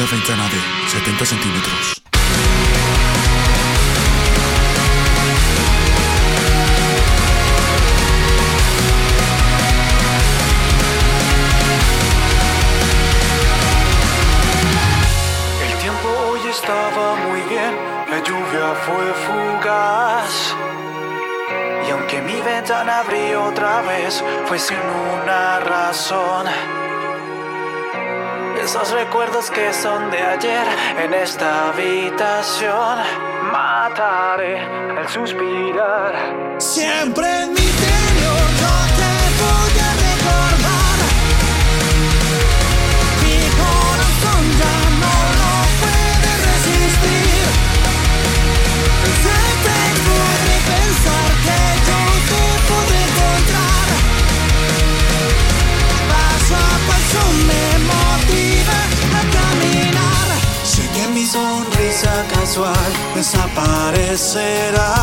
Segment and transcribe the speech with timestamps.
[0.00, 2.02] una ventana de 70 centímetros.
[15.62, 17.76] El tiempo hoy estaba muy bien,
[18.08, 20.56] la lluvia fue fugaz.
[21.86, 26.46] Y aunque mi ventana abrió otra vez, fue sin una razón.
[28.62, 30.66] Esos recuerdos que son de ayer
[31.02, 32.98] en esta habitación,
[33.50, 34.58] mataré
[34.98, 36.56] al suspirar.
[36.58, 37.69] Siempre en mi
[62.06, 62.74] casual
[63.14, 64.94] desaparecerá.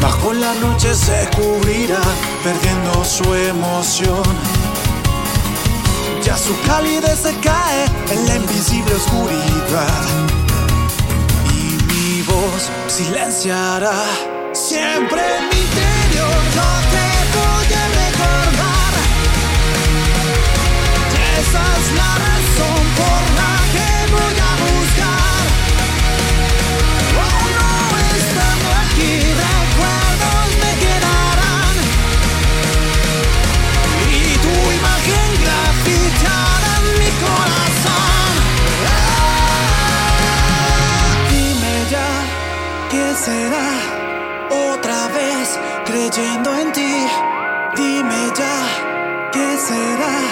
[0.00, 2.00] Bajo la noche se cubrirá,
[2.42, 4.22] perdiendo su emoción.
[6.22, 10.04] Ya su calidez se cae en la invisible oscuridad.
[11.50, 14.02] Y mi voz silenciará
[14.52, 16.38] siempre en mi interior.
[16.58, 18.92] No te voy a recordar.
[21.38, 23.43] Esa es la razón por la
[43.24, 43.68] será
[44.50, 46.92] otra vez creyendo en ti?
[47.74, 50.23] Dime ya, ¿qué será?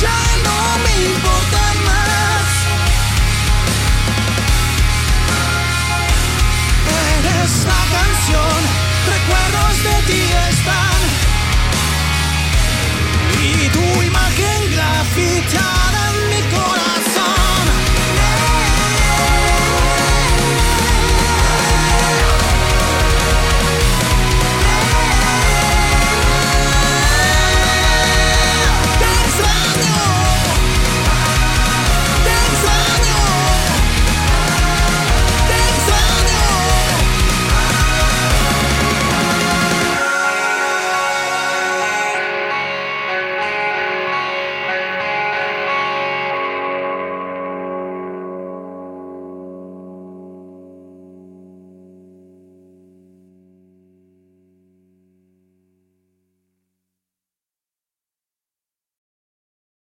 [0.00, 2.48] Ya no me importa más.
[7.18, 8.56] Eres la canción,
[9.06, 10.83] recuerdos de ti esta.